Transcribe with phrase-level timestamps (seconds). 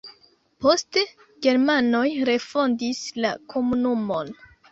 [0.63, 1.03] Poste
[1.47, 4.35] germanoj refondis la komunumon.